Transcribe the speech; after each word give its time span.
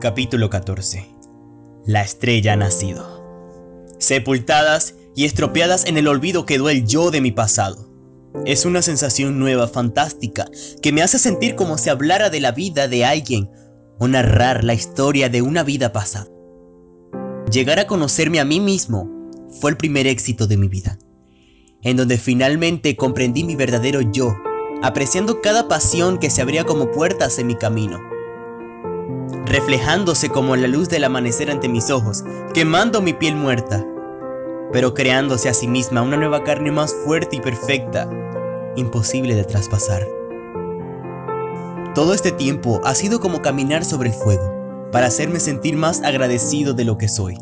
Capítulo 0.00 0.50
14 0.50 1.06
La 1.86 2.02
estrella 2.02 2.54
ha 2.54 2.56
nacido. 2.56 3.22
Sepultadas 3.98 4.94
y 5.14 5.24
estropeadas 5.24 5.84
en 5.84 5.96
el 5.96 6.08
olvido 6.08 6.44
quedó 6.44 6.70
el 6.70 6.86
yo 6.86 7.10
de 7.10 7.20
mi 7.20 7.30
pasado. 7.30 7.88
Es 8.44 8.64
una 8.64 8.82
sensación 8.82 9.38
nueva, 9.38 9.68
fantástica, 9.68 10.46
que 10.82 10.92
me 10.92 11.02
hace 11.02 11.18
sentir 11.18 11.54
como 11.54 11.78
si 11.78 11.90
hablara 11.90 12.30
de 12.30 12.40
la 12.40 12.50
vida 12.52 12.88
de 12.88 13.04
alguien 13.04 13.50
o 13.98 14.08
narrar 14.08 14.64
la 14.64 14.74
historia 14.74 15.28
de 15.28 15.42
una 15.42 15.62
vida 15.62 15.92
pasada. 15.92 16.28
Llegar 17.50 17.78
a 17.78 17.86
conocerme 17.86 18.40
a 18.40 18.44
mí 18.44 18.58
mismo 18.58 19.08
fue 19.60 19.70
el 19.70 19.76
primer 19.76 20.06
éxito 20.06 20.46
de 20.46 20.56
mi 20.56 20.68
vida, 20.68 20.98
en 21.82 21.96
donde 21.96 22.18
finalmente 22.18 22.96
comprendí 22.96 23.44
mi 23.44 23.54
verdadero 23.54 24.00
yo, 24.00 24.34
apreciando 24.82 25.40
cada 25.40 25.68
pasión 25.68 26.18
que 26.18 26.30
se 26.30 26.42
abría 26.42 26.64
como 26.64 26.90
puertas 26.90 27.38
en 27.38 27.46
mi 27.46 27.54
camino, 27.56 28.00
reflejándose 29.52 30.30
como 30.30 30.56
la 30.56 30.66
luz 30.66 30.88
del 30.88 31.04
amanecer 31.04 31.50
ante 31.50 31.68
mis 31.68 31.90
ojos, 31.90 32.24
quemando 32.54 33.02
mi 33.02 33.12
piel 33.12 33.36
muerta, 33.36 33.86
pero 34.72 34.94
creándose 34.94 35.50
a 35.50 35.54
sí 35.54 35.68
misma 35.68 36.00
una 36.00 36.16
nueva 36.16 36.42
carne 36.42 36.72
más 36.72 36.94
fuerte 37.04 37.36
y 37.36 37.40
perfecta, 37.40 38.08
imposible 38.76 39.34
de 39.34 39.44
traspasar. 39.44 40.08
Todo 41.94 42.14
este 42.14 42.32
tiempo 42.32 42.80
ha 42.84 42.94
sido 42.94 43.20
como 43.20 43.42
caminar 43.42 43.84
sobre 43.84 44.08
el 44.08 44.14
fuego, 44.14 44.88
para 44.90 45.08
hacerme 45.08 45.38
sentir 45.38 45.76
más 45.76 46.02
agradecido 46.02 46.72
de 46.72 46.86
lo 46.86 46.96
que 46.96 47.08
soy. 47.08 47.36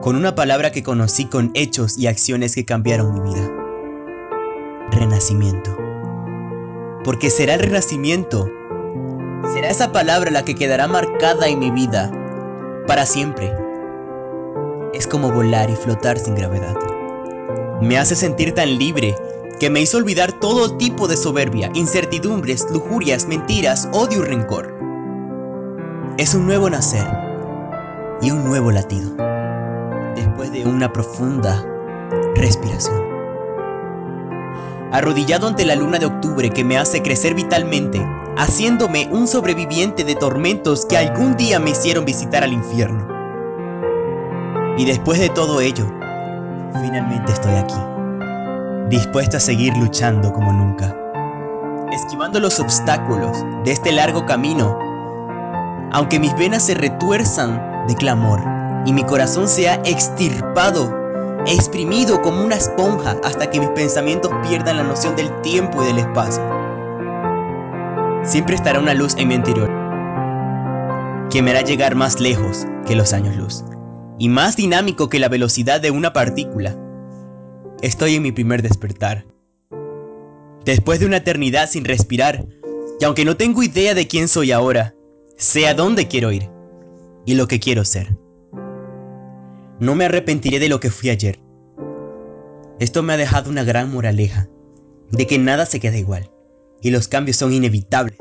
Con 0.00 0.16
una 0.16 0.34
palabra 0.34 0.72
que 0.72 0.82
conocí 0.82 1.26
con 1.26 1.50
hechos 1.52 1.98
y 1.98 2.06
acciones 2.06 2.54
que 2.54 2.64
cambiaron 2.64 3.12
mi 3.12 3.20
vida. 3.20 3.50
Renacimiento. 4.90 5.76
Porque 7.04 7.28
será 7.28 7.54
el 7.54 7.60
renacimiento. 7.60 8.50
Será 9.52 9.68
esa 9.68 9.92
palabra 9.92 10.30
la 10.30 10.44
que 10.44 10.54
quedará 10.54 10.88
marcada 10.88 11.48
en 11.48 11.58
mi 11.58 11.70
vida 11.70 12.10
para 12.86 13.06
siempre. 13.06 13.52
Es 14.92 15.06
como 15.06 15.30
volar 15.30 15.70
y 15.70 15.76
flotar 15.76 16.18
sin 16.18 16.34
gravedad. 16.34 16.74
Me 17.80 17.98
hace 17.98 18.16
sentir 18.16 18.54
tan 18.54 18.78
libre 18.78 19.14
que 19.60 19.70
me 19.70 19.80
hizo 19.80 19.98
olvidar 19.98 20.32
todo 20.32 20.76
tipo 20.76 21.08
de 21.08 21.16
soberbia, 21.16 21.70
incertidumbres, 21.74 22.66
lujurias, 22.70 23.26
mentiras, 23.26 23.88
odio 23.92 24.20
y 24.20 24.24
rencor. 24.24 24.74
Es 26.16 26.34
un 26.34 26.46
nuevo 26.46 26.70
nacer 26.70 27.06
y 28.22 28.30
un 28.30 28.44
nuevo 28.44 28.70
latido, 28.70 29.10
después 30.14 30.52
de 30.52 30.64
una 30.64 30.92
profunda 30.92 31.64
respiración. 32.34 33.04
Arrodillado 34.92 35.48
ante 35.48 35.64
la 35.64 35.74
luna 35.74 35.98
de 35.98 36.06
octubre 36.06 36.50
que 36.50 36.64
me 36.64 36.78
hace 36.78 37.02
crecer 37.02 37.34
vitalmente, 37.34 38.00
haciéndome 38.36 39.08
un 39.10 39.26
sobreviviente 39.26 40.04
de 40.04 40.14
tormentos 40.14 40.86
que 40.86 40.96
algún 40.96 41.36
día 41.36 41.58
me 41.58 41.70
hicieron 41.70 42.04
visitar 42.04 42.42
al 42.42 42.52
infierno. 42.52 43.06
Y 44.76 44.84
después 44.84 45.20
de 45.20 45.28
todo 45.28 45.60
ello, 45.60 45.86
finalmente 46.82 47.32
estoy 47.32 47.54
aquí, 47.54 47.80
dispuesto 48.88 49.36
a 49.36 49.40
seguir 49.40 49.76
luchando 49.76 50.32
como 50.32 50.52
nunca, 50.52 50.96
esquivando 51.92 52.40
los 52.40 52.58
obstáculos 52.58 53.44
de 53.64 53.72
este 53.72 53.92
largo 53.92 54.26
camino 54.26 54.76
aunque 55.94 56.18
mis 56.18 56.36
venas 56.36 56.66
se 56.66 56.74
retuerzan 56.74 57.86
de 57.86 57.94
clamor 57.94 58.42
y 58.84 58.92
mi 58.92 59.04
corazón 59.04 59.46
sea 59.46 59.80
extirpado, 59.84 60.92
exprimido 61.46 62.20
como 62.20 62.44
una 62.44 62.56
esponja 62.56 63.16
hasta 63.22 63.48
que 63.48 63.60
mis 63.60 63.68
pensamientos 63.70 64.32
pierdan 64.42 64.78
la 64.78 64.82
noción 64.82 65.14
del 65.14 65.30
tiempo 65.42 65.84
y 65.84 65.86
del 65.86 65.98
espacio. 66.00 66.53
Siempre 68.24 68.56
estará 68.56 68.80
una 68.80 68.94
luz 68.94 69.14
en 69.18 69.28
mi 69.28 69.34
interior 69.34 69.70
que 71.30 71.42
me 71.42 71.50
hará 71.50 71.62
llegar 71.62 71.94
más 71.94 72.20
lejos 72.20 72.64
que 72.86 72.96
los 72.96 73.12
años 73.12 73.36
luz 73.36 73.64
y 74.18 74.28
más 74.28 74.56
dinámico 74.56 75.08
que 75.08 75.18
la 75.18 75.28
velocidad 75.28 75.80
de 75.80 75.90
una 75.90 76.12
partícula. 76.12 76.76
Estoy 77.82 78.14
en 78.14 78.22
mi 78.22 78.32
primer 78.32 78.62
despertar. 78.62 79.26
Después 80.64 81.00
de 81.00 81.06
una 81.06 81.18
eternidad 81.18 81.68
sin 81.68 81.84
respirar, 81.84 82.46
y 82.98 83.04
aunque 83.04 83.24
no 83.24 83.36
tengo 83.36 83.62
idea 83.62 83.92
de 83.94 84.06
quién 84.06 84.28
soy 84.28 84.52
ahora, 84.52 84.94
Sé 85.36 85.66
a 85.66 85.74
dónde 85.74 86.06
quiero 86.06 86.30
ir 86.30 86.48
y 87.26 87.34
lo 87.34 87.48
que 87.48 87.58
quiero 87.58 87.84
ser. 87.84 88.16
No 89.80 89.96
me 89.96 90.04
arrepentiré 90.04 90.60
de 90.60 90.68
lo 90.68 90.78
que 90.78 90.90
fui 90.90 91.10
ayer. 91.10 91.40
Esto 92.78 93.02
me 93.02 93.12
ha 93.12 93.16
dejado 93.16 93.50
una 93.50 93.64
gran 93.64 93.92
moraleja 93.92 94.48
de 95.10 95.26
que 95.26 95.38
nada 95.38 95.66
se 95.66 95.80
queda 95.80 95.96
igual 95.96 96.30
y 96.84 96.90
los 96.90 97.08
cambios 97.08 97.38
son 97.38 97.52
inevitables. 97.52 98.18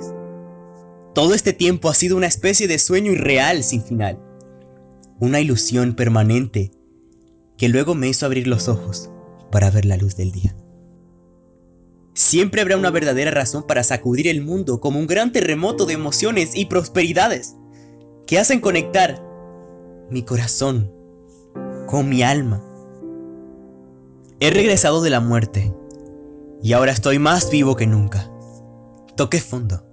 Todo 1.14 1.36
este 1.36 1.52
tiempo 1.52 1.90
ha 1.90 1.94
sido 1.94 2.16
una 2.16 2.28
especie 2.28 2.68
de 2.68 2.80
sueño 2.80 3.12
irreal 3.12 3.62
sin 3.62 3.84
final, 3.84 4.18
una 5.20 5.42
ilusión 5.42 5.96
permanente 5.96 6.72
que 7.58 7.68
luego 7.68 7.94
me 7.94 8.08
hizo 8.08 8.26
abrir 8.26 8.48
los 8.48 8.70
ojos 8.70 9.12
para 9.52 9.70
ver 9.70 9.86
la 9.86 9.98
luz 9.98 10.16
del 10.16 10.32
día. 10.32 10.56
Siempre 12.14 12.62
habrá 12.62 12.78
una 12.78 12.90
verdadera 12.90 13.32
razón 13.32 13.68
para 13.68 13.84
sacudir 13.84 14.30
el 14.30 14.42
mundo 14.42 14.80
como 14.80 14.98
un 14.98 15.08
gran 15.08 15.34
terremoto 15.34 15.86
de 15.86 15.94
emociones 15.94 16.56
y 16.56 16.66
prosperidades 16.66 17.56
que 18.26 18.40
hacen 18.40 18.62
conectar 18.62 19.22
mi 20.10 20.24
corazón 20.24 20.90
con 21.86 22.08
mi 22.08 22.24
alma. 22.24 22.64
He 24.40 24.52
regresado 24.52 25.02
de 25.02 25.10
la 25.10 25.20
muerte 25.20 25.74
y 26.62 26.72
ahora 26.72 26.94
estoy 26.94 27.20
más 27.20 27.52
vivo 27.52 27.76
que 27.76 27.88
nunca. 27.88 28.33
Toqué 29.16 29.40
fondo 29.40 29.86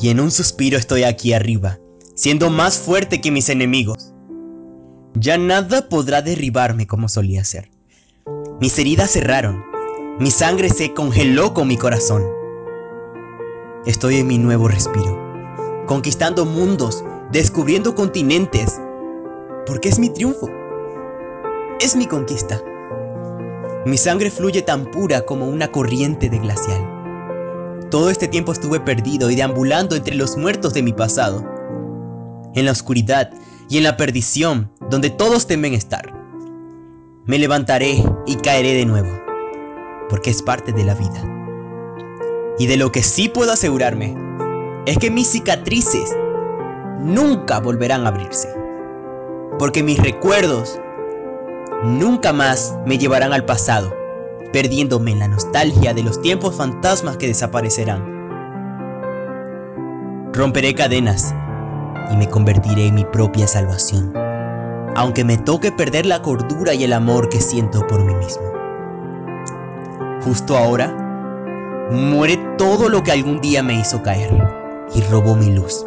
y 0.00 0.10
en 0.10 0.20
un 0.20 0.30
suspiro 0.30 0.78
estoy 0.78 1.02
aquí 1.02 1.32
arriba, 1.32 1.78
siendo 2.14 2.50
más 2.50 2.78
fuerte 2.78 3.20
que 3.20 3.30
mis 3.30 3.48
enemigos. 3.48 4.12
Ya 5.14 5.38
nada 5.38 5.88
podrá 5.88 6.22
derribarme 6.22 6.86
como 6.86 7.08
solía 7.08 7.44
ser. 7.44 7.70
Mis 8.60 8.78
heridas 8.78 9.10
cerraron 9.10 9.68
mi 10.18 10.32
sangre 10.32 10.68
se 10.68 10.94
congeló 10.94 11.54
con 11.54 11.68
mi 11.68 11.76
corazón. 11.76 12.24
Estoy 13.86 14.16
en 14.16 14.26
mi 14.26 14.36
nuevo 14.36 14.66
respiro, 14.66 15.16
conquistando 15.86 16.44
mundos, 16.44 17.04
descubriendo 17.30 17.94
continentes, 17.94 18.80
porque 19.64 19.88
es 19.88 20.00
mi 20.00 20.10
triunfo. 20.10 20.50
Es 21.78 21.94
mi 21.94 22.06
conquista. 22.06 22.60
Mi 23.86 23.96
sangre 23.96 24.32
fluye 24.32 24.60
tan 24.62 24.90
pura 24.90 25.20
como 25.20 25.46
una 25.46 25.70
corriente 25.70 26.28
de 26.28 26.40
glacial. 26.40 26.97
Todo 27.90 28.10
este 28.10 28.28
tiempo 28.28 28.52
estuve 28.52 28.80
perdido 28.80 29.30
y 29.30 29.34
deambulando 29.34 29.96
entre 29.96 30.14
los 30.14 30.36
muertos 30.36 30.74
de 30.74 30.82
mi 30.82 30.92
pasado, 30.92 31.42
en 32.54 32.66
la 32.66 32.72
oscuridad 32.72 33.30
y 33.70 33.78
en 33.78 33.84
la 33.84 33.96
perdición 33.96 34.70
donde 34.90 35.08
todos 35.10 35.46
temen 35.46 35.72
estar. 35.72 36.12
Me 37.24 37.38
levantaré 37.38 38.04
y 38.26 38.36
caeré 38.36 38.74
de 38.74 38.84
nuevo 38.84 39.08
porque 40.08 40.30
es 40.30 40.42
parte 40.42 40.72
de 40.72 40.84
la 40.84 40.94
vida. 40.94 41.22
Y 42.58 42.66
de 42.66 42.76
lo 42.76 42.90
que 42.90 43.02
sí 43.02 43.28
puedo 43.28 43.52
asegurarme 43.52 44.16
es 44.86 44.98
que 44.98 45.10
mis 45.10 45.28
cicatrices 45.28 46.14
nunca 47.00 47.60
volverán 47.60 48.04
a 48.04 48.08
abrirse. 48.08 48.48
Porque 49.58 49.82
mis 49.82 49.98
recuerdos 49.98 50.78
nunca 51.84 52.32
más 52.32 52.76
me 52.86 52.98
llevarán 52.98 53.32
al 53.32 53.44
pasado, 53.44 53.94
perdiéndome 54.52 55.12
en 55.12 55.18
la 55.20 55.28
nostalgia 55.28 55.94
de 55.94 56.02
los 56.02 56.20
tiempos 56.20 56.54
fantasmas 56.54 57.16
que 57.16 57.28
desaparecerán. 57.28 58.18
Romperé 60.32 60.74
cadenas 60.74 61.34
y 62.12 62.16
me 62.16 62.28
convertiré 62.28 62.86
en 62.86 62.94
mi 62.94 63.04
propia 63.04 63.46
salvación, 63.46 64.12
aunque 64.96 65.24
me 65.24 65.38
toque 65.38 65.72
perder 65.72 66.06
la 66.06 66.22
cordura 66.22 66.74
y 66.74 66.84
el 66.84 66.92
amor 66.92 67.28
que 67.28 67.40
siento 67.40 67.86
por 67.86 68.04
mí 68.04 68.14
mismo 68.14 68.58
justo 70.28 70.58
ahora, 70.58 70.94
muere 71.90 72.36
todo 72.58 72.90
lo 72.90 73.02
que 73.02 73.12
algún 73.12 73.40
día 73.40 73.62
me 73.62 73.80
hizo 73.80 74.02
caer 74.02 74.30
y 74.94 75.00
robó 75.02 75.36
mi 75.36 75.50
luz. 75.54 75.84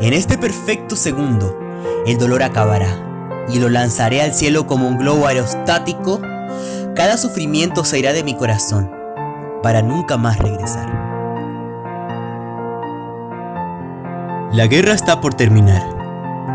En 0.00 0.12
este 0.12 0.38
perfecto 0.38 0.94
segundo, 0.94 1.58
el 2.06 2.16
dolor 2.16 2.44
acabará 2.44 3.44
y 3.48 3.58
lo 3.58 3.68
lanzaré 3.68 4.22
al 4.22 4.32
cielo 4.34 4.68
como 4.68 4.86
un 4.86 4.98
globo 4.98 5.26
aerostático. 5.26 6.20
Cada 6.94 7.16
sufrimiento 7.16 7.84
se 7.84 7.98
irá 7.98 8.12
de 8.12 8.22
mi 8.22 8.36
corazón 8.36 8.88
para 9.64 9.82
nunca 9.82 10.16
más 10.16 10.38
regresar. 10.38 10.86
La 14.52 14.68
guerra 14.68 14.92
está 14.92 15.20
por 15.20 15.34
terminar 15.34 15.82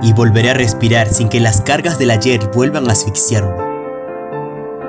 y 0.02 0.14
volveré 0.14 0.52
a 0.52 0.54
respirar 0.54 1.10
sin 1.10 1.28
que 1.28 1.42
las 1.42 1.60
cargas 1.60 2.00
del 2.00 2.12
ayer 2.12 2.40
vuelvan 2.56 2.88
a 2.88 2.94
asfixiarme. 2.94 3.62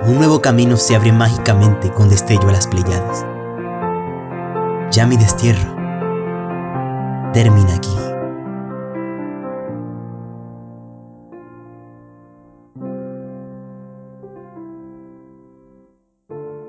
Un 0.07 0.19
nuevo 0.19 0.41
camino 0.41 0.77
se 0.77 0.95
abre 0.95 1.11
mágicamente 1.11 1.91
con 1.91 2.09
destello 2.09 2.49
a 2.49 2.53
las 2.53 2.69
Pleiades. 2.69 3.27
Ya 4.93 5.05
mi 5.05 5.17
destierro 5.17 5.75
termina 7.33 7.75
aquí. 7.75 7.97